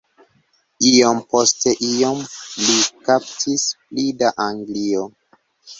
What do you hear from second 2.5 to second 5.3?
li kaptis pli da Anglio.